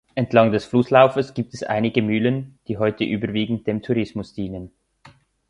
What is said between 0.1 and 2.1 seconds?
Entlang des Flusslaufes gibt es einige